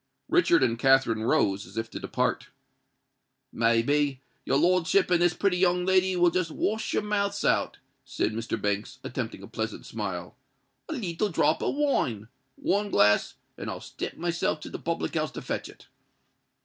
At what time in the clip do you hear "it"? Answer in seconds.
15.69-15.85